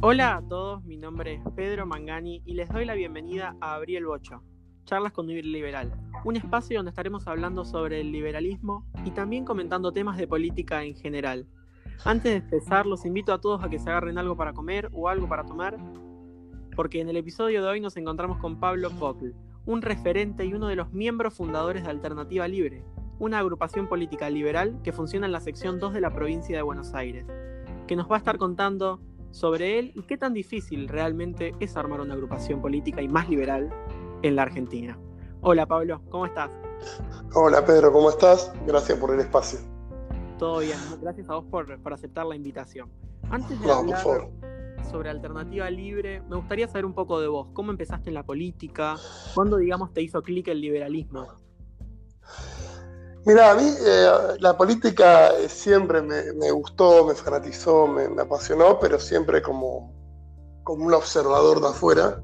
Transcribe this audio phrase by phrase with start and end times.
[0.00, 4.06] Hola a todos, mi nombre es Pedro Mangani y les doy la bienvenida a Abril
[4.06, 4.44] Bocho,
[4.84, 5.92] Charlas con Vivir Liberal,
[6.24, 10.94] un espacio donde estaremos hablando sobre el liberalismo y también comentando temas de política en
[10.94, 11.48] general.
[12.04, 15.08] Antes de empezar, los invito a todos a que se agarren algo para comer o
[15.08, 15.76] algo para tomar,
[16.76, 19.34] porque en el episodio de hoy nos encontramos con Pablo Bockel,
[19.66, 22.84] un referente y uno de los miembros fundadores de Alternativa Libre,
[23.18, 26.94] una agrupación política liberal que funciona en la sección 2 de la provincia de Buenos
[26.94, 27.26] Aires,
[27.88, 32.00] que nos va a estar contando sobre él y qué tan difícil realmente es armar
[32.00, 33.70] una agrupación política y más liberal
[34.22, 34.98] en la Argentina.
[35.40, 36.50] Hola Pablo, ¿cómo estás?
[37.34, 38.52] Hola Pedro, ¿cómo estás?
[38.66, 39.58] Gracias por el espacio.
[40.38, 42.90] Todo bien, gracias a vos por, aceptar la invitación.
[43.30, 44.30] Antes de hablar
[44.90, 47.48] sobre alternativa libre, me gustaría saber un poco de vos.
[47.52, 48.96] ¿Cómo empezaste en la política?
[49.34, 51.26] ¿Cuándo, digamos, te hizo clic el liberalismo?
[53.28, 54.10] Mira, a mí eh,
[54.40, 59.92] la política siempre me, gustó, me fanatizó, me, apasionó, pero siempre como,
[60.64, 62.22] como un observador de afuera.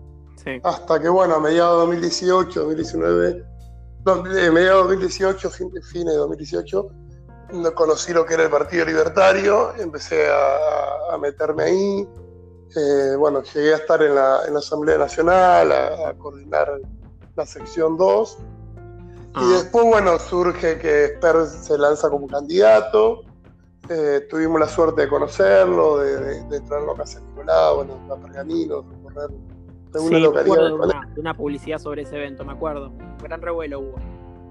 [0.62, 3.44] Hasta que, bueno, a mediados de 2018, 2019,
[4.06, 6.88] no, eh, mediados de 2018, fines de 2018,
[7.74, 12.08] conocí lo que era el Partido Libertario, empecé a, meterme ahí.
[12.77, 16.80] Eh, bueno, llegué a estar en la, Asamblea Nacional, a, a coordinar
[17.36, 18.39] la sección 2
[19.36, 19.58] y ah.
[19.62, 23.22] después, bueno, surge que Esper se lanza como candidato.
[23.88, 28.82] Eh, tuvimos la suerte de conocerlo, de, de, traerlo a Casa Nicolás, bueno, a Pergamino,
[28.82, 29.30] de correr
[29.92, 30.56] de una localidad.
[30.56, 32.90] De una, de una, publicidad sobre ese evento, me acuerdo.
[32.90, 33.96] Un gran revuelo hubo.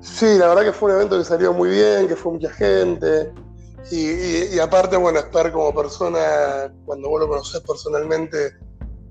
[0.02, 3.32] Sí, la verdad que fue un evento que salió muy bien, que fue mucha gente.
[3.90, 8.52] Y, y, aparte, bueno, Esper como persona, cuando vos lo conoces personalmente,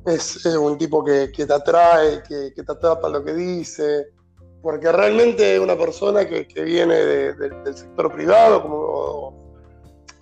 [0.05, 4.13] es, un tipo que, que, te atrae, que, que te atrapa lo que dice
[4.63, 9.53] porque realmente una persona que, viene del sector privado como,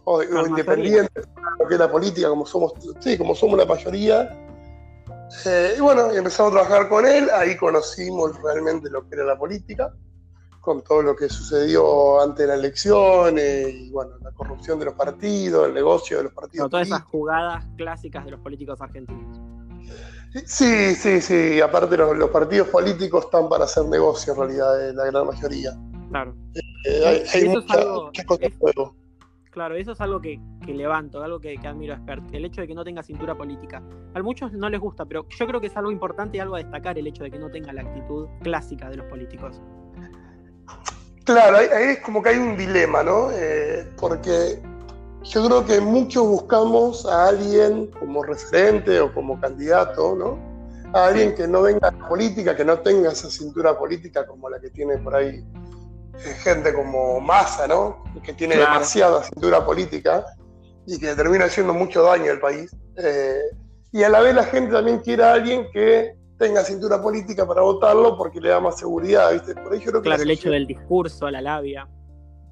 [0.05, 1.23] o, independiente,
[1.59, 4.47] lo que es la política, como somos, sí, como somos la mayoría.
[5.45, 9.39] Eh, y bueno, empezamos a trabajar con él, ahí conocimos realmente lo que era la
[9.39, 9.95] política,
[10.61, 14.95] con todo lo que sucedió antes de la elección, y bueno, la corrupción de los
[14.95, 16.71] partidos, el negocio de los partidos.
[16.71, 19.39] todas esas jugadas clásicas de los políticos argentinos.
[20.47, 21.61] Sí, sí, sí.
[21.61, 25.73] Aparte los, partidos políticos están para hacer negocio en realidad, eh, la gran mayoría.
[26.09, 26.35] Claro.
[26.87, 28.53] Eh, hay, muchas cosas
[29.51, 32.75] Claro, eso es algo que, levanto, algo que, admiro a Spert, el hecho de que
[32.75, 33.83] no tenga cintura política.
[34.15, 36.59] A muchos no les gusta, pero yo creo que es algo importante y algo a
[36.59, 39.61] destacar el hecho de que no tenga la actitud clásica de los políticos.
[41.25, 43.31] Claro, ahí, es como que hay un dilema, ¿no?
[43.33, 44.63] Eh, porque
[45.25, 50.39] yo creo que muchos buscamos a alguien como referente o como candidato, ¿no?
[50.93, 54.49] A alguien que no venga a la política, que no tenga esa cintura política como
[54.49, 55.45] la que tiene por ahí
[56.25, 58.03] eh, gente como Massa, ¿no?
[58.25, 60.25] Que tiene demasiada cintura política
[60.87, 62.75] y que termina haciendo mucho daño al país.
[62.97, 63.41] Eh,
[63.93, 67.61] y a la vez la gente también quiere a alguien que tenga cintura política para
[67.61, 69.55] votarlo porque le da más seguridad, ¿viste?
[69.55, 71.87] Por ello creo que claro, el hecho del discurso, la labia.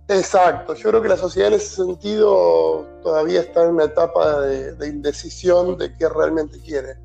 [0.08, 4.88] Exacto, yo creo que la sociedad en ese sentido todavía está en una etapa de,
[4.88, 6.96] indecisión de qué realmente quiere.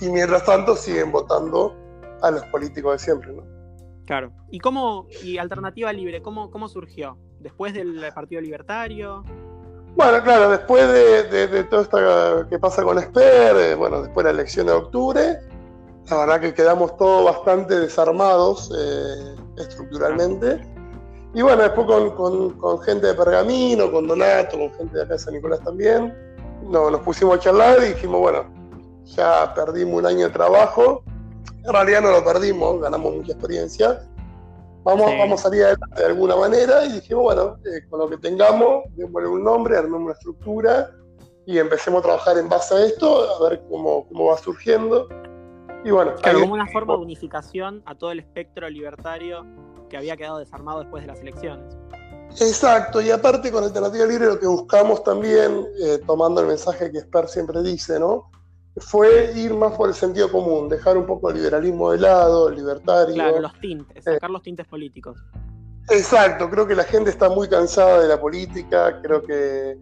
[0.00, 1.76] Y mientras tanto siguen votando
[2.22, 3.42] a los políticos de siempre, ¿no?
[4.06, 4.32] Claro.
[4.50, 7.18] ¿Y cómo, y Alternativa Libre, cómo, cómo surgió?
[7.40, 9.24] ¿Después del Partido Libertario?
[9.96, 14.66] Bueno, claro, después de, todo esto que pasa con Esper, bueno, después de la elección
[14.66, 15.38] de octubre,
[16.08, 20.71] la verdad que quedamos todos bastante desarmados eh, estructuralmente.
[21.34, 25.34] Y bueno, después con, gente de Pergamino, con Donato, con gente de acá de San
[25.34, 26.14] Nicolás también,
[26.64, 28.44] no, nos pusimos a charlar y dijimos, bueno,
[29.04, 31.02] ya perdimos un año de trabajo.
[31.64, 34.02] En realidad no lo perdimos, ganamos mucha experiencia.
[34.84, 38.18] Vamos, vamos a salir adelante de alguna manera y dijimos, bueno, eh, con lo que
[38.18, 40.90] tengamos, démosle un nombre, armemos una estructura
[41.46, 45.08] y empecemos a trabajar en base a esto, a ver cómo, cómo va surgiendo.
[45.84, 49.44] Y bueno, claro, como una forma de unificación a todo el espectro libertario
[49.90, 51.76] que había quedado desarmado después de las elecciones.
[52.40, 57.00] Exacto, y aparte con Alternativa Libre lo que buscamos también, eh, tomando el mensaje que
[57.00, 58.30] Sper siempre dice, ¿no?
[58.76, 62.56] Fue ir más por el sentido común, dejar un poco el liberalismo de lado, el
[62.56, 63.14] libertario.
[63.14, 65.18] Claro, los tintes, sacar los tintes políticos.
[65.90, 69.76] Exacto, creo que la gente está muy cansada de la política, creo que,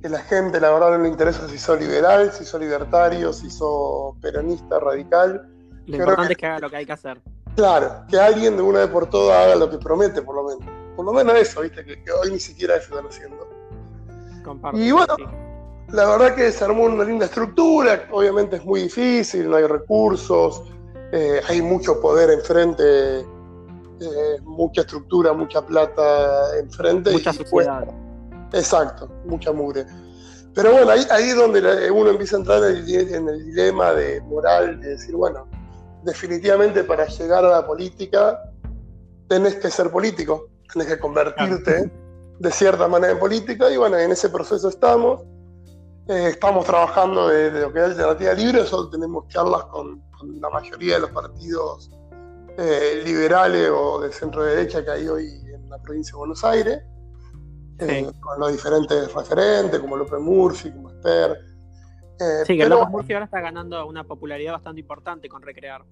[0.00, 3.50] que la gente la verdad no le interesa si sos liberal, si sos libertario, si
[3.50, 5.48] sos peronista, radical.
[5.86, 7.20] Lo importante es que haga lo que hay que hacer.
[7.56, 10.64] Claro, que alguien de una vez por todas haga lo que promete, por lo menos.
[10.94, 11.84] Por lo menos eso, ¿viste?
[11.84, 13.48] Que, hoy ni siquiera eso están haciendo.
[14.74, 15.16] y bueno,
[15.88, 20.62] la verdad que se armó una linda estructura, obviamente es muy difícil, no hay recursos,
[21.12, 27.12] eh, hay mucho poder enfrente, eh, mucha estructura, mucha plata enfrente.
[27.12, 27.88] Mucha sociedad.
[28.52, 29.86] Exacto, mucha mugre.
[30.54, 33.92] Pero bueno, ahí, ahí es donde uno empieza a entrar en el, en el dilema
[33.92, 35.46] de moral, de decir, bueno,
[36.02, 38.40] definitivamente para llegar a la política
[39.28, 41.92] tenés que ser político, tenés que convertirte
[42.38, 45.22] de cierta manera en política y bueno, en ese proceso estamos.
[46.08, 50.48] Eh, estamos trabajando de, lo que es alternativa libre, solo tenemos charlas con, con la
[50.48, 51.90] mayoría de los partidos
[52.56, 56.80] eh, liberales o de centro derecha que hay hoy en la provincia de Buenos Aires,
[57.80, 61.38] eh, con los diferentes referentes como López Murphy, como Esper.
[62.20, 65.84] Eh, sí, que López Murphy ahora está ganando una popularidad bastante importante con Recrear.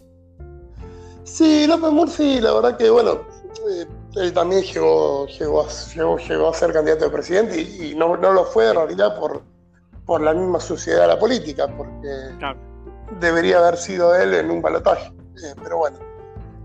[1.25, 3.21] Sí, López Murphy, la verdad que, bueno,
[4.15, 8.45] él también llegó, llegó, a, llegó, a ser candidato de presidente y, no, no, lo
[8.45, 9.43] fue en realidad por,
[10.05, 12.31] por la misma suciedad de la política, porque
[13.21, 15.13] debería haber sido él en un balotaje.
[15.63, 15.99] pero bueno,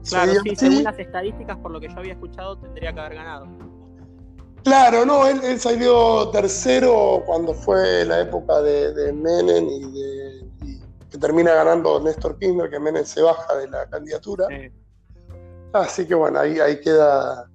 [0.09, 3.47] Claro, sí, según las estadísticas, por lo que yo había escuchado, tendría que haber ganado.
[4.63, 10.79] Claro, no, él, salió tercero cuando fue la época de, Menem y,
[11.09, 14.47] que termina ganando Néstor Kirchner, que Menem se baja de la candidatura.
[15.73, 17.49] Así que bueno, ahí, ahí queda,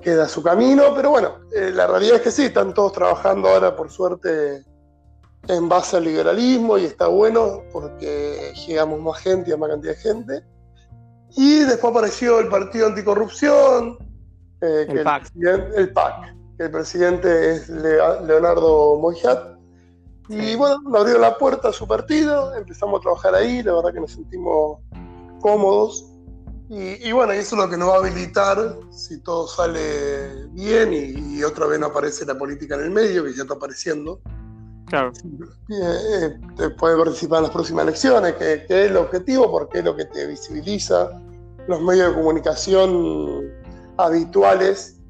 [0.00, 3.76] queda su camino, pero bueno, eh, la realidad es que sí, están todos trabajando ahora,
[3.76, 4.64] por suerte,
[5.46, 9.94] en base al liberalismo y está bueno porque llegamos más gente y a más cantidad
[9.94, 10.44] de gente.
[11.36, 13.98] Y después apareció el Partido Anticorrupción,
[14.60, 15.30] eh, el, PAC.
[15.76, 19.58] El, PAC, que el presidente es Leonardo Moyat.
[20.28, 23.94] Y bueno, nos abrió la puerta a su partido, empezamos a trabajar ahí, la verdad
[23.94, 24.78] que nos sentimos
[25.40, 26.04] cómodos.
[26.70, 31.42] Y, bueno, eso es lo que nos va a habilitar, si todo sale bien y,
[31.42, 34.20] otra vez no aparece la política en el medio, que ya está apareciendo.
[34.84, 35.10] Claro.
[35.70, 39.96] Eh, eh puede participar en las próximas elecciones, que, es el objetivo, porque es lo
[39.96, 41.10] que te visibiliza.
[41.68, 43.50] Los medios de comunicación
[43.98, 45.00] habituales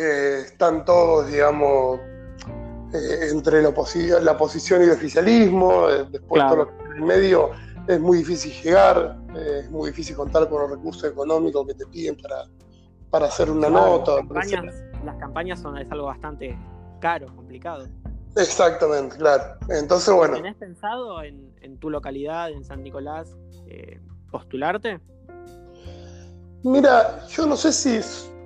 [0.00, 2.00] eh, están todos, digamos,
[2.92, 3.70] eh, entre la,
[4.22, 5.86] la, oposición y el oficialismo.
[6.10, 7.50] después, todo lo que en el medio
[7.86, 12.16] es muy difícil llegar, es muy difícil contar con los recursos económicos que te piden
[12.16, 12.46] para,
[13.10, 14.12] para hacer una nota.
[15.04, 16.58] Las campañas, son, es algo bastante
[17.00, 17.86] caro, complicado.
[18.36, 19.44] Exactamente, claro.
[19.68, 20.34] Entonces, bueno.
[20.34, 23.36] ¿Tenés pensado en, tu localidad, en San Nicolás,
[23.66, 25.00] eh, postularte?
[26.66, 28.00] Mira, yo no sé si,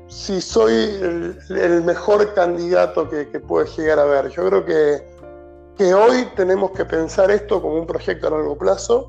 [0.08, 4.28] si soy el, mejor candidato que, puede llegar a ver.
[4.28, 5.02] Yo creo que,
[5.75, 9.06] que, hoy tenemos que pensar esto como un proyecto a largo plazo.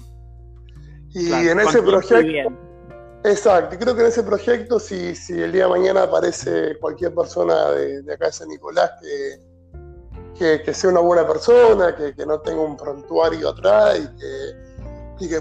[1.09, 2.53] Y en ese proyecto.
[3.25, 7.13] Exacto, y creo que en ese proyecto, si, si el día de mañana aparece cualquier
[7.13, 9.51] persona de, de acá de San Nicolás que
[10.41, 14.70] que, sea una buena persona, que, no tenga un prontuario atrás y que,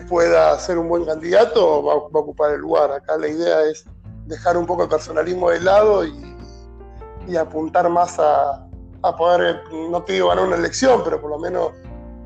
[0.09, 2.91] pueda ser un buen candidato, va, a ocupar el lugar.
[2.93, 3.85] Acá la idea es
[4.27, 6.29] dejar un poco el personalismo de lado y,
[7.39, 8.67] apuntar más a,
[9.17, 11.71] poder, no te digo ganar una elección, pero por lo menos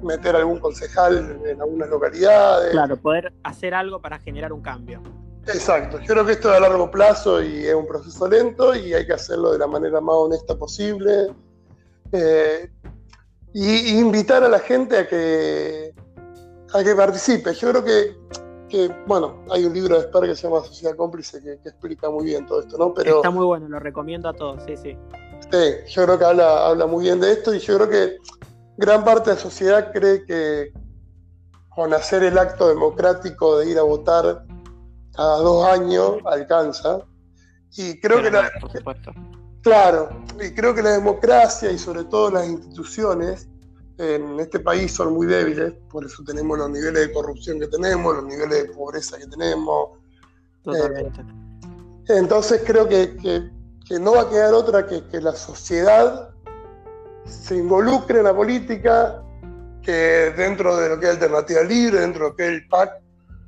[0.03, 2.73] meter algún concejal en algunas localidades.
[2.73, 5.03] Claro, poder hacer algo para generar un cambio.
[5.47, 8.95] Exacto, yo creo que esto es a largo plazo y es un proceso lento y
[8.95, 11.35] hay que hacerlo de la manera más honesta posible,
[12.13, 12.71] eh,
[13.53, 15.93] y, invitar a la gente a que,
[16.75, 17.55] a que participe.
[17.55, 21.53] Yo creo que, bueno, hay un libro de Sper que se llama Sociedad Cómplice que,
[21.69, 22.93] explica muy bien todo esto, ¿no?
[22.93, 24.97] Pero, Está muy bueno, lo recomiendo a todos, sí, sí.
[25.51, 28.17] Sí, yo creo que habla, habla muy bien de esto y yo creo que
[28.77, 30.73] gran parte de la sociedad cree que
[31.69, 34.45] con hacer el acto democrático de ir a votar
[35.15, 37.01] cada dos años alcanza.
[37.77, 39.13] Y creo que la, por supuesto.
[39.63, 40.09] Claro,
[40.43, 43.49] y creo que la democracia y sobre todo las instituciones
[43.99, 48.17] en este país son muy débiles, por eso tenemos los niveles de corrupción que tenemos,
[48.17, 49.91] los niveles de pobreza que tenemos.
[50.63, 51.21] Totalmente.
[51.21, 53.51] Eh, entonces creo que,
[54.01, 56.31] no va a quedar otra que, que la sociedad
[57.25, 59.23] se involucre en la política,
[59.83, 63.01] que dentro de lo que es Alternativa Libre, dentro de lo que es el PAC,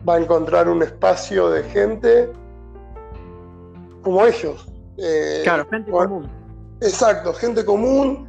[0.09, 2.31] va a encontrar un espacio de gente
[4.03, 6.31] como ellos, eh, claro, gente común.
[6.81, 8.29] Exacto, gente común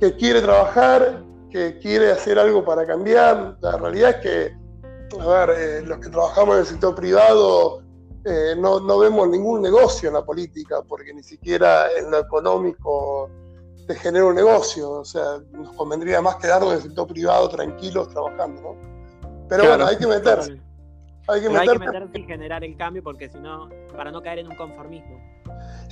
[0.00, 1.21] que quiere trabajar,
[1.52, 3.56] que quiere hacer algo para cambiar.
[3.60, 7.82] La realidad es que, a ver, eh, los que trabajamos en el sector privado
[8.24, 13.30] eh, no, vemos ningún negocio en la política, porque ni siquiera en lo económico
[13.86, 14.90] te genera un negocio.
[14.90, 18.76] O sea, nos convendría más quedarnos en el sector privado tranquilos trabajando, ¿no?
[19.48, 20.60] Pero bueno, hay que meterse.
[21.28, 21.84] Hay que, meterse.
[22.14, 25.20] y generar el cambio, porque si no, para no caer en un conformismo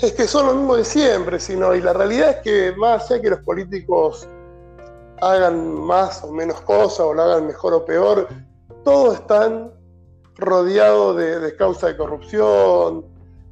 [0.03, 3.21] es que son lo mismo de siempre, sino, y la realidad es que más allá
[3.21, 4.27] que los políticos
[5.21, 8.29] hagan más o menos cosas o lo hagan mejor o peor,
[8.85, 9.71] todos están
[10.37, 13.05] rodeados de, causa de corrupción,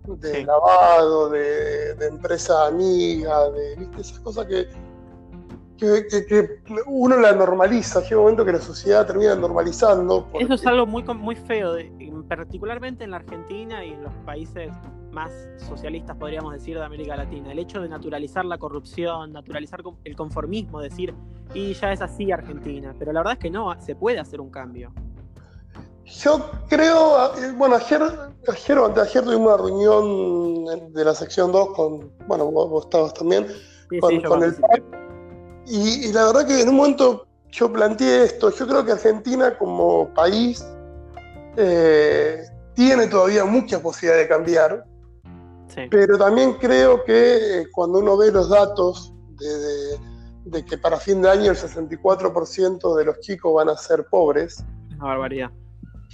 [0.07, 4.01] de lavado, de, de, empresa amiga, de ¿viste?
[4.01, 4.69] esas cosas que,
[5.79, 10.27] que, uno la normaliza, llega un momento que la sociedad termina normalizando.
[10.41, 11.75] Eso es algo muy, muy feo,
[12.29, 14.71] particularmente en la Argentina y en los países
[15.11, 17.53] más socialistas, podríamos decir, de América Latina.
[17.53, 21.15] El hecho de naturalizar la corrupción, naturalizar el conformismo, decir,
[21.55, 22.95] y ya es así Argentina.
[22.99, 24.93] Pero la verdad es que no, se puede hacer un cambio.
[26.05, 28.01] Yo creo, eh, bueno, ayer,
[28.49, 33.47] ayer o anteayer tuvimos una reunión de la sección 2 con, bueno, vos, estabas también,
[34.01, 34.57] con, el
[35.67, 40.13] y, la verdad que en un momento yo planteé esto, yo creo que Argentina como
[40.15, 40.65] país
[41.57, 42.43] eh,
[42.75, 44.85] tiene todavía mucha posibilidad de cambiar,
[45.91, 51.31] pero también creo que eh, cuando uno ve los datos de, que para fin de
[51.31, 54.65] año el 64% de los chicos van a ser pobres,
[54.97, 55.51] una barbaridad.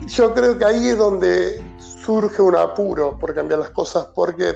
[0.08, 4.54] Yo creo que ahí es donde surge un apuro por cambiar las cosas, porque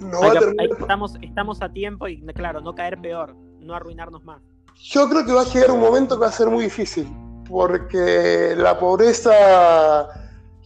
[0.00, 0.66] no va a terminar...
[0.78, 4.42] estamos, estamos a tiempo y, claro, no caer peor no arruinarnos más.
[4.74, 7.06] Yo creo que va a llegar un momento que va a ser muy difícil,
[7.48, 10.08] porque la pobreza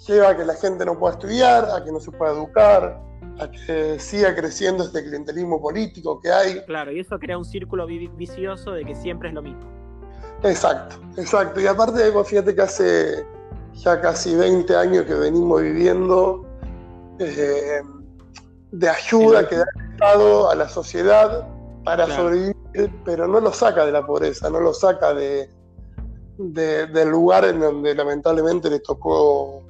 [0.07, 3.01] lleva a que la gente no pueda estudiar, a que no se pueda educar,
[3.39, 6.61] a que siga creciendo este clientelismo político que hay.
[6.67, 9.63] Claro, y eso crea un círculo vicioso de que siempre es lo mismo.
[10.43, 11.61] Exacto, exacto.
[11.61, 13.27] Y aparte, fíjate que hace
[13.73, 16.47] ya casi 20 años que venimos viviendo
[17.19, 17.81] eh,
[18.71, 21.49] de ayuda que da el Estado a la sociedad
[21.85, 22.55] para sobrevivir
[23.05, 25.49] pero no lo saca de la pobreza, no lo saca de,
[26.37, 29.63] del lugar en donde lamentablemente le tocó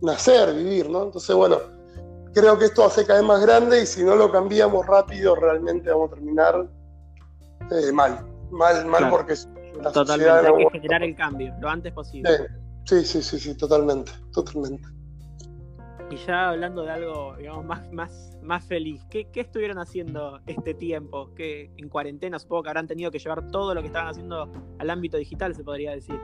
[0.00, 1.04] nacer, vivir, ¿no?
[1.04, 1.58] Entonces, bueno,
[2.38, 5.90] creo que esto hace cada vez más grande y si no lo cambiamos rápido, realmente
[5.90, 6.68] vamos a terminar
[7.70, 8.26] eh, mal.
[8.50, 9.34] Mal, mal porque
[9.82, 12.30] la Totalmente, hay que generar el cambio lo antes posible.
[12.84, 14.88] Sí, sí, sí, sí, totalmente, totalmente.
[16.10, 21.34] Y ya hablando de algo, digamos, más, más, más feliz, ¿qué, estuvieron haciendo este tiempo?
[21.34, 24.90] Que en cuarentena supongo que habrán tenido que llevar todo lo que estaban haciendo al
[24.90, 26.18] ámbito digital, se podría decir.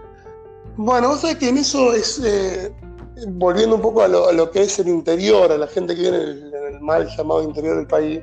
[0.77, 2.75] Bueno, vos sabés que en eso es, eh,
[3.29, 6.75] volviendo un poco a lo, que es el interior, a la gente que viene en
[6.75, 8.21] el, mal llamado interior del país,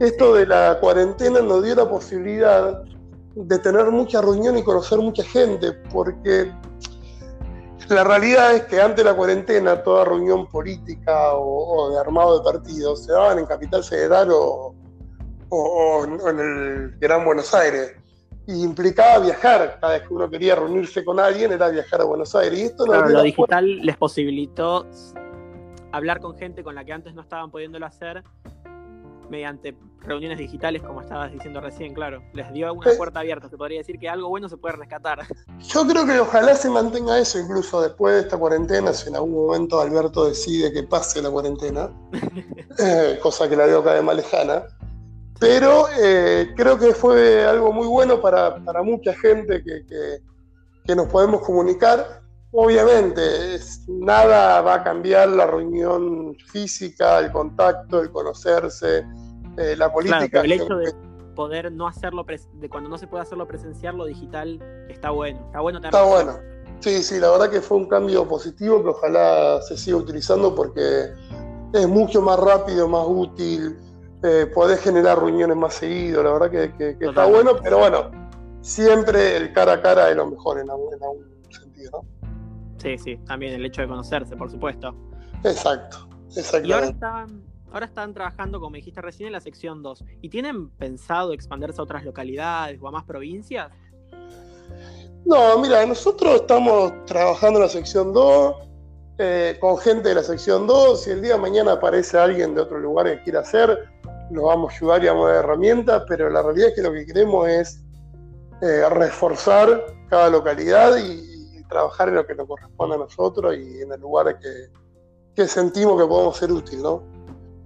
[0.00, 2.82] esto de la cuarentena nos dio la posibilidad
[3.34, 6.52] de tener mucha reunión y conocer mucha gente, porque
[7.88, 12.44] la realidad es que antes de la cuarentena toda reunión política o, de armado de
[12.44, 14.74] partidos se daban en Capital Federal o,
[16.26, 18.01] en el Gran Buenos Aires.
[18.46, 19.78] Y implicaba viajar.
[19.80, 22.58] Cada vez que uno quería reunirse con alguien era viajar a Buenos Aires.
[22.58, 24.86] Y esto lo digital les posibilitó
[25.92, 28.24] hablar con gente con la que antes no estaban pudiéndolo hacer
[29.32, 32.22] mediante reuniones digitales, como estabas diciendo recién, claro.
[32.34, 35.20] Les dio una puerta abierta, se podría decir que algo bueno se puede rescatar.
[35.60, 39.32] Yo creo que ojalá se mantenga eso, incluso después de esta cuarentena, si en algún
[39.32, 41.90] momento Alberto decide que pase la cuarentena,
[42.78, 44.64] eh, cosa que la veo cada vez más lejana.
[45.42, 49.84] Pero eh, creo que fue algo muy bueno para, mucha gente que,
[50.86, 52.22] que, nos podemos comunicar.
[52.52, 53.58] Obviamente,
[53.88, 59.04] nada va a cambiar la reunión física, el contacto, el conocerse,
[59.56, 60.42] eh, la política.
[60.42, 60.94] el hecho de
[61.34, 65.40] poder no hacerlo, de cuando no se puede hacerlo presencial, lo digital está bueno.
[65.46, 66.38] Está bueno Está bueno.
[66.78, 71.12] Sí, sí, la verdad que fue un cambio positivo que ojalá se siga utilizando porque
[71.72, 73.76] es mucho más rápido, más útil,
[74.22, 78.10] eh, podés generar reuniones más seguido, la verdad que, está bueno, pero bueno,
[78.60, 80.90] siempre el cara a cara es lo mejor en algún,
[81.50, 82.28] sentido, ¿no?
[82.78, 84.94] Sí, sí, también el hecho de conocerse, por supuesto.
[85.44, 86.68] Exacto, exacto.
[86.68, 90.04] Y ahora estaban ahora están trabajando, como dijiste recién, en la sección 2.
[90.20, 93.70] ¿Y tienen pensado expandirse a otras localidades o a más provincias?
[95.24, 98.54] No, mira, nosotros estamos trabajando en la sección 2,
[99.18, 101.02] eh, con gente de la sección 2.
[101.02, 103.91] Si el día de mañana aparece alguien de otro lugar que quiera hacer,
[104.32, 106.92] lo vamos a ayudar y vamos a dar herramientas, pero la realidad es que lo
[106.92, 107.82] que queremos es
[108.62, 111.30] eh, reforzar cada localidad y,
[111.68, 114.68] trabajar en lo que nos corresponde a nosotros y en el lugar que,
[115.34, 117.02] que sentimos que podemos ser útiles, ¿no?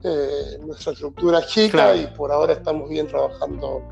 [0.05, 3.83] Eh, nuestra estructura chica y por ahora estamos bien trabajando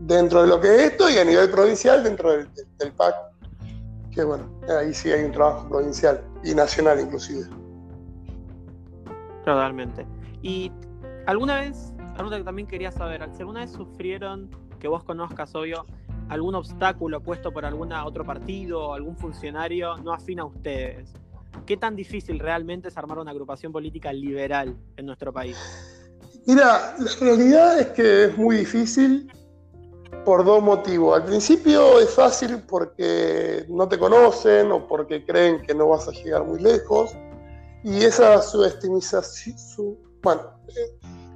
[0.00, 3.14] dentro de lo que es esto y a nivel provincial dentro del, PAC,
[4.10, 7.46] que bueno, ahí sí hay un trabajo provincial y nacional inclusive.
[9.46, 10.06] Totalmente.
[10.42, 10.70] Y
[11.26, 15.86] alguna vez, algo que también quería saber, si alguna vez sufrieron, que vos conozcas, obvio,
[16.28, 21.14] algún obstáculo puesto por algún otro partido o algún funcionario no afín a ustedes,
[21.66, 25.56] ¿Qué tan difícil realmente es armar una agrupación política liberal en nuestro país?
[26.46, 29.30] Mira, la realidad es que es muy difícil
[30.24, 31.20] por dos motivos.
[31.20, 36.12] Al principio es fácil porque no te conocen o porque creen que no vas a
[36.12, 37.14] llegar muy lejos.
[37.84, 40.42] Y esa subestimación, bueno,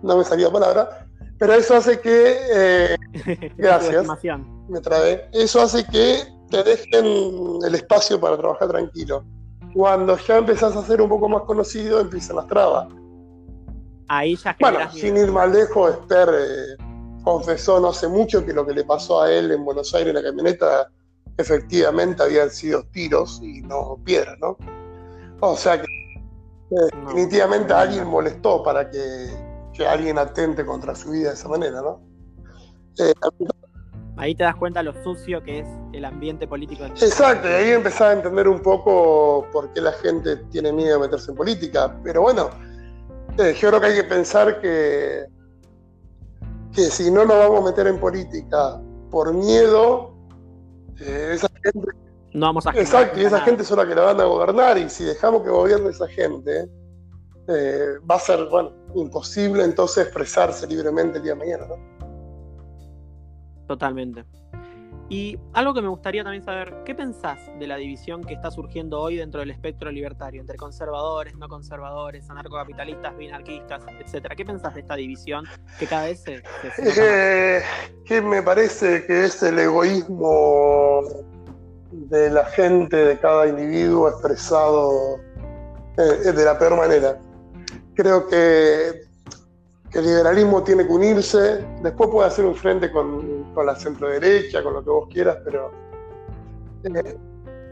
[0.02, 1.06] no me salía palabra,
[1.38, 2.96] pero eso hace que, eh,
[3.56, 4.06] gracias,
[4.68, 9.24] me trabé, eso hace que te dejen el espacio para trabajar tranquilo.
[9.74, 12.88] Cuando ya empezás a ser un poco más conocido, empiezan las trabas.
[14.08, 16.84] Ahí ya Bueno, sin ir más lejos, Esther eh,
[17.24, 20.16] confesó no hace mucho que lo que le pasó a él en Buenos Aires en
[20.16, 20.90] la camioneta
[21.38, 24.58] efectivamente habían sido tiros y no piedras, ¿no?
[25.40, 25.88] O sea que
[26.70, 29.28] definitivamente alguien molestó para que,
[29.80, 32.00] alguien atente contra su vida de esa manera, ¿no?
[32.98, 33.12] Eh,
[34.16, 36.84] ahí te das cuenta lo sucio que es el ambiente político.
[36.84, 41.06] Exacto, y ahí empezás a entender un poco por qué la gente tiene miedo de
[41.06, 41.98] meterse en política.
[42.04, 42.50] Pero bueno,
[43.38, 45.24] eh, yo creo que hay que pensar que,
[46.72, 50.14] que si no nos vamos a meter en política por miedo,
[51.00, 51.88] eh, esa gente
[52.34, 54.88] no vamos a Exacto, y esa gente es la que la van a gobernar, y
[54.88, 56.66] si dejamos que gobierne esa gente,
[57.48, 61.76] eh, va a ser, bueno, imposible entonces expresarse libremente el día de mañana, ¿no?
[63.66, 64.24] Totalmente.
[65.08, 68.98] Y algo que me gustaría también saber, ¿qué pensás de la división que está surgiendo
[68.98, 74.34] hoy dentro del espectro libertario, entre conservadores, no conservadores, anarcocapitalistas, binarquistas, etcétera?
[74.34, 75.44] ¿Qué pensás de esta división
[75.78, 76.42] que cada vez se...
[76.76, 77.62] se eh,
[78.06, 81.02] que me parece que es el egoísmo
[81.90, 85.18] de la gente, de cada individuo expresado
[85.98, 87.18] eh, de la peor manera.
[88.02, 89.02] Creo que,
[89.92, 94.74] el liberalismo tiene que unirse, después puede hacer un frente con, con la centro-derecha, con
[94.74, 95.70] lo que vos quieras, pero...
[96.82, 97.16] Eh,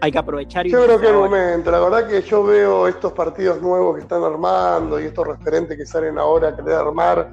[0.01, 0.69] hay que aprovechar.
[0.69, 1.73] Y yo creo que es el momento.
[1.73, 5.85] La verdad que yo veo estos partidos nuevos que están armando y estos referentes que
[5.85, 7.33] salen ahora a querer armar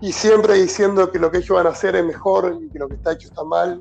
[0.00, 2.88] y siempre diciendo que lo que ellos van a hacer es mejor y que lo
[2.88, 3.80] que está hecho está mal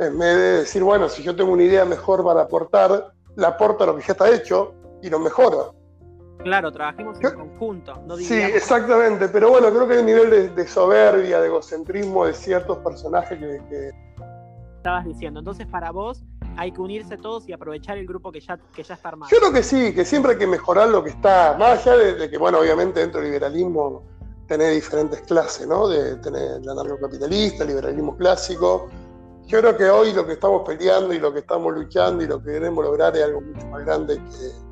[0.00, 3.84] en vez de decir, bueno, si yo tengo una idea mejor para aportar, la aporto
[3.84, 5.75] a lo que ya está hecho y lo mejoro.
[6.46, 7.92] Claro, trabajemos en conjunto.
[8.18, 12.78] sí, exactamente, pero bueno, creo que hay un nivel de, soberbia, de egocentrismo de ciertos
[12.78, 13.90] personajes que,
[14.76, 16.22] Estabas diciendo, entonces para vos
[16.56, 19.28] hay que unirse todos y aprovechar el grupo que ya, que ya está armado.
[19.32, 22.30] Yo creo que sí, que siempre hay que mejorar lo que está, más allá de,
[22.30, 24.04] que, bueno, obviamente dentro del liberalismo
[24.46, 25.88] tenés diferentes clases, ¿no?
[25.88, 28.88] De tener el anarcocapitalista, el liberalismo clásico,
[29.46, 32.40] yo creo que hoy lo que estamos peleando y lo que estamos luchando y lo
[32.40, 34.65] que queremos lograr es algo mucho más grande que...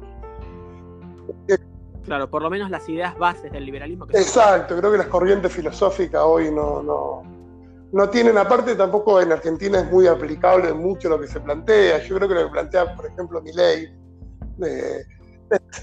[2.05, 4.07] claro, por lo menos las ideas bases del liberalismo.
[4.11, 7.23] Exacto, creo que las corrientes filosóficas hoy no, no,
[7.93, 12.03] no tienen, aparte tampoco en Argentina es muy aplicable mucho lo que se plantea.
[12.03, 13.89] Yo creo que lo que plantea, por ejemplo, mi ley,
[14.65, 15.05] eh,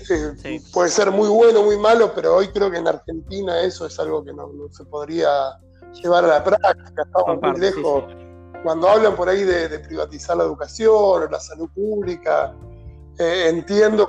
[0.09, 3.99] eh, puede ser muy bueno, muy malo, pero hoy creo que en Argentina eso es
[3.99, 5.29] algo que no, se podría
[5.93, 8.03] llevar a la práctica, estamos muy lejos
[8.63, 12.55] cuando hablan por ahí de, privatizar la educación o la salud pública,
[13.17, 14.07] eh, entiendo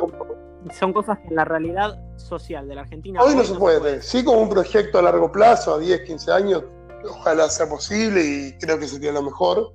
[0.78, 3.20] Son cosas que en la realidad social de la Argentina...
[3.22, 4.02] Hoy, no, se, puede.
[4.02, 6.64] Sí como un proyecto a largo plazo, a 10, 15 años,
[7.04, 9.72] ojalá sea posible y creo que sería lo mejor,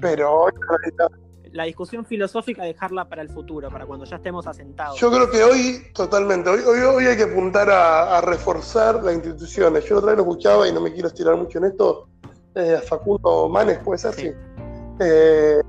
[0.00, 0.52] pero hoy
[1.52, 4.98] la discusión filosófica dejarla para el futuro, para cuando ya estemos asentados.
[4.98, 9.84] Yo creo que hoy, totalmente, hoy, hoy, hay que apuntar a, reforzar las instituciones.
[9.84, 12.08] Yo otra vez lo escuchaba y no me quiero estirar mucho en esto,
[12.54, 14.30] eh, Facundo Manes, puede ser, sí.
[15.00, 15.60] Eh,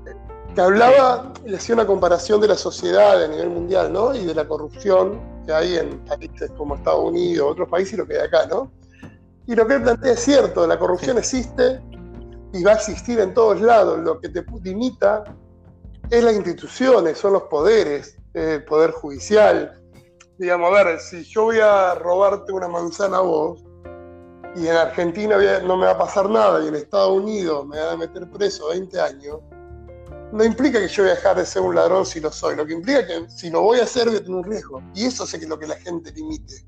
[0.60, 4.14] que hablaba, le hacía una comparación de la sociedad a nivel mundial, ¿no?
[4.14, 8.06] Y de la corrupción que hay en países como Estados Unidos, otros países y lo
[8.06, 8.70] que hay acá, ¿no?
[9.46, 11.80] Y lo que él plantea es cierto, la corrupción existe
[12.52, 14.00] y va a existir en todos lados.
[14.00, 15.24] Lo que te limita
[16.10, 19.80] es las instituciones, son los poderes, el poder judicial.
[20.36, 23.64] Digamos, a ver, si yo voy a robarte una manzana a vos,
[24.56, 27.94] y en Argentina no me va a pasar nada y en Estados Unidos me van
[27.94, 29.38] a meter preso 20 años,
[30.32, 32.56] no implica que yo voy a dejar de ser un ladrón si lo soy.
[32.56, 34.82] Lo que implica que si lo voy a hacer voy a tener un riesgo.
[34.94, 36.66] Y eso hace que lo que la gente limite.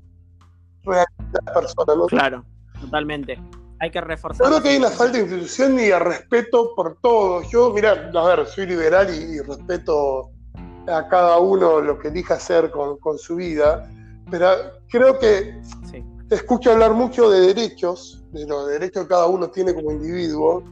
[0.83, 2.05] Realmente las personas, ¿no?
[2.07, 2.45] Claro,
[2.79, 3.39] totalmente.
[3.79, 4.47] Hay que reforzar.
[4.47, 7.49] Creo que hay una falta de institución y de respeto por todos.
[7.49, 10.29] Yo, mira, a ver, soy liberal y, respeto
[10.87, 13.89] a cada uno lo que elija hacer con, con su vida,
[14.29, 14.47] pero
[14.89, 19.73] creo que sí escucho hablar mucho de derechos, de los derechos que cada uno tiene
[19.73, 20.63] como individuo,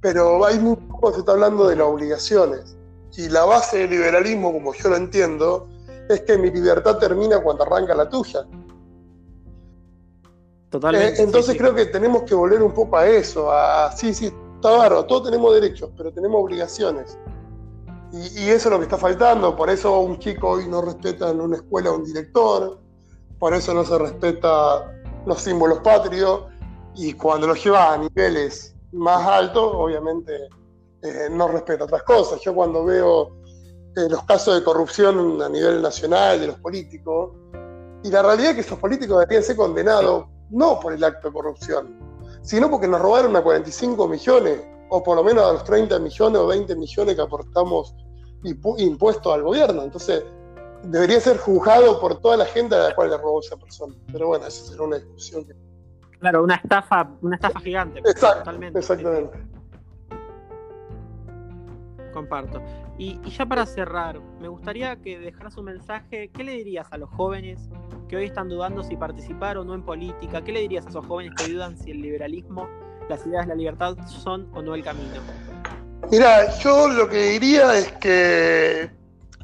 [0.00, 2.76] pero hay muy poco se está hablando de las obligaciones.
[3.16, 5.68] Y la base del liberalismo, como yo lo entiendo,
[6.08, 8.46] es que mi libertad termina cuando arranca la tuya.
[10.70, 11.20] Totalmente.
[11.20, 14.70] Eh, entonces creo que tenemos que volver un poco a eso, a sí, sí, está
[14.70, 17.18] barro, todos tenemos derechos, pero tenemos obligaciones.
[18.12, 21.30] Y, y, eso es lo que está faltando, por eso un chico hoy no respeta
[21.30, 22.78] en una escuela a un director,
[23.38, 24.92] por eso no se respeta
[25.26, 26.42] los símbolos patrios
[26.94, 30.48] y cuando los lleva a niveles más altos, obviamente
[31.02, 32.40] eh, no respeta otras cosas.
[32.40, 33.40] Yo cuando veo
[33.96, 37.36] eh, los casos de corrupción a nivel nacional de los políticos,
[38.02, 41.34] Y la realidad es que esos políticos deberían ser condenados no por el acto de
[41.34, 41.98] corrupción,
[42.42, 46.40] sino porque nos robaron a 45 millones, o por lo menos a los 30 millones
[46.40, 47.94] o 20 millones que aportamos
[48.78, 49.82] impuestos al gobierno.
[49.82, 50.24] Entonces,
[50.84, 53.94] debería ser juzgado por toda la gente a la cual le robó esa persona.
[54.12, 55.46] Pero bueno, esa será una discusión.
[56.20, 58.02] Claro, una estafa, una estafa gigante.
[58.02, 58.78] totalmente.
[58.78, 59.38] Exactamente.
[62.12, 62.62] Comparto.
[62.98, 66.30] Y, ya para cerrar, me gustaría que dejaras un mensaje.
[66.34, 67.70] ¿Qué le dirías a los jóvenes
[68.08, 70.42] que hoy están dudando si participar o no en política?
[70.42, 72.68] ¿Qué le dirías a esos jóvenes que dudan si el liberalismo,
[73.08, 75.20] las ideas de la libertad son o no el camino?
[76.10, 78.90] Mira, yo lo que diría es que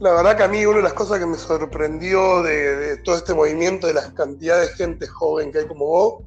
[0.01, 3.33] la verdad que a mí una de las cosas que me sorprendió de, todo este
[3.33, 6.23] movimiento, de las cantidades de gente joven que hay como vos,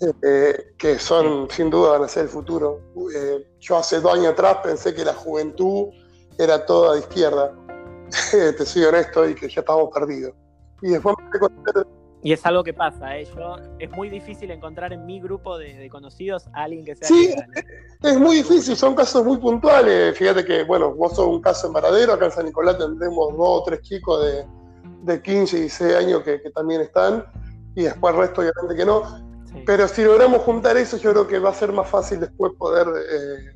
[0.00, 2.80] eh, que son sin duda van a ser el futuro.
[3.14, 5.88] Eh, yo hace dos años atrás pensé que la juventud
[6.38, 7.54] era toda de izquierda,
[8.30, 10.34] te soy honesto, y que ya estábamos perdidos.
[10.82, 11.16] Y después
[12.26, 13.28] y es algo que pasa, ¿eh?
[13.78, 17.06] es muy difícil encontrar en mi grupo de, conocidos a alguien que sea.
[17.06, 17.32] Sí,
[18.02, 20.18] es muy difícil, son casos muy puntuales.
[20.18, 23.60] Fíjate que, bueno, vos sos un caso en Varadero, acá en San Nicolás tendremos dos
[23.60, 24.44] o tres chicos de,
[25.02, 27.24] de 15 y 16 años que, también están,
[27.76, 29.25] y después el resto, obviamente que no.
[29.64, 32.86] Pero si logramos juntar eso, yo creo que va a ser más fácil después poder
[33.10, 33.54] eh,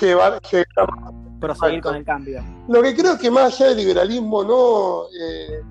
[0.00, 0.88] llevar, llevar.
[1.40, 2.42] Proseguir con el cambio.
[2.68, 5.04] Lo que creo que más allá del liberalismo, no.
[5.18, 5.62] Eh,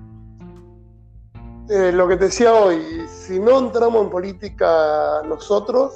[1.70, 5.94] eh, lo que te decía hoy, si no entramos en política nosotros,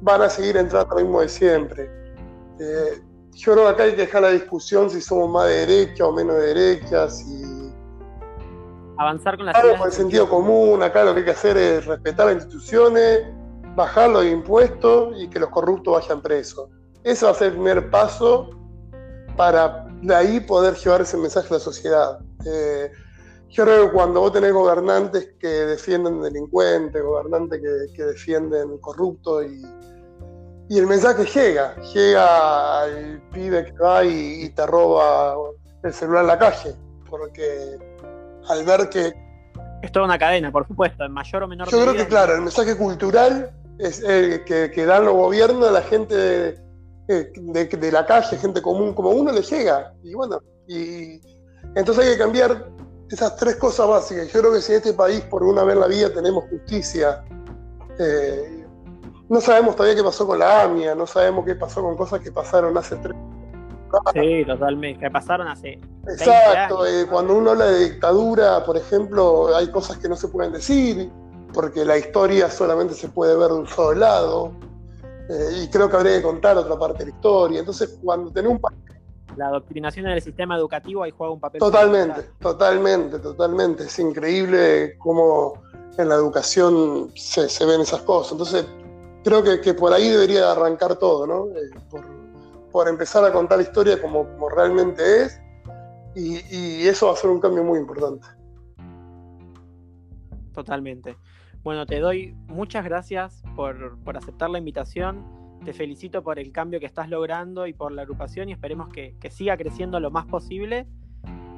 [0.00, 1.90] van a seguir entrando lo mismo de siempre.
[3.34, 6.12] Yo creo que acá hay que dejar la discusión si somos más de derecha o
[6.12, 7.43] menos de derecha, si...
[8.96, 12.26] Avanzar con la con el sentido común, acá lo que hay que hacer es respetar
[12.26, 13.22] las instituciones,
[13.74, 16.68] bajar los impuestos y que los corruptos vayan presos.
[17.02, 18.50] Ese va a ser el primer paso
[19.36, 22.18] para de ahí poder llevar ese mensaje a la sociedad.
[22.46, 22.90] Eh,
[23.50, 27.60] yo creo que cuando vos tenés gobernantes que defienden delincuentes, gobernantes
[27.94, 29.62] que, defienden corruptos y,
[30.68, 35.36] y, el mensaje llega, llega al pibe que va y, te roba
[35.82, 36.74] el celular en la calle,
[37.08, 37.78] porque
[38.48, 39.12] al ver que...
[39.82, 42.40] Es toda una cadena, por supuesto, en mayor o menor Yo creo que, claro, el
[42.42, 46.58] mensaje cultural es el que, que dan los gobiernos a la gente de,
[47.06, 49.92] de, de, la calle, gente común como uno, le llega.
[50.02, 51.20] Y bueno, y
[51.74, 52.66] entonces hay que cambiar
[53.10, 54.32] esas tres cosas básicas.
[54.32, 57.22] Yo creo que si en este país por una vez en la vida tenemos justicia,
[57.98, 58.64] eh,
[59.28, 62.32] no sabemos todavía qué pasó con la AMIA, no sabemos qué pasó con cosas que
[62.32, 63.16] pasaron hace tres
[64.12, 65.80] Sí, totalmente, que pasaron hace.
[66.06, 70.52] Exacto, eh, cuando uno habla de dictadura, por ejemplo, hay cosas que no se pueden
[70.52, 71.10] decir,
[71.52, 74.52] porque la historia solamente se puede ver de un solo lado,
[75.28, 77.60] eh, y creo que habría que contar otra parte de la historia.
[77.60, 78.84] Entonces, cuando tenemos un
[79.36, 81.58] la adoctrinación en el sistema educativo ahí juega un papel.
[81.58, 83.84] Totalmente, totalmente, totalmente.
[83.84, 85.54] Es increíble cómo
[85.98, 88.32] en la educación se, ven esas cosas.
[88.32, 88.66] Entonces,
[89.22, 91.46] creo que, por ahí debería arrancar todo, ¿no?
[91.58, 92.04] Eh, por,
[92.88, 95.40] empezar a contar la historia como, realmente es.
[96.14, 98.26] Y, eso va a ser un cambio muy importante.
[100.52, 101.16] Totalmente.
[101.62, 105.24] Bueno, te doy muchas gracias por, por aceptar la invitación
[105.64, 109.16] te felicito por el cambio que estás logrando y por la agrupación y esperemos que,
[109.30, 110.86] siga creciendo lo más posible.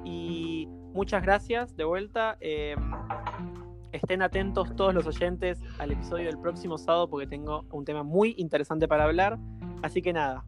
[0.05, 2.37] Y muchas gracias de vuelta.
[2.41, 2.79] Em,
[3.93, 8.35] estén atentos todos los oyentes al episodio del próximo sábado porque tengo un tema muy
[8.39, 9.39] interesante para hablar.
[9.83, 10.45] Así que nada,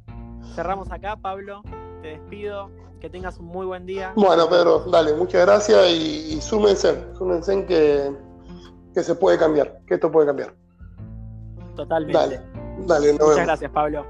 [0.54, 1.62] cerramos acá, Pablo.
[2.02, 2.70] Te despido.
[3.00, 4.12] Que tengas un muy buen día.
[4.16, 8.12] Bueno, Pedro, dale, muchas gracias y, súmense, súmense en que,
[8.92, 10.52] que se puede cambiar, que esto puede cambiar.
[11.76, 12.18] Totalmente.
[12.18, 12.40] Dale.
[12.86, 14.04] Dale, Muchas gracias, Pablo.